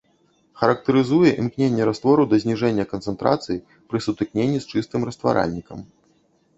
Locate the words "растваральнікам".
5.13-5.79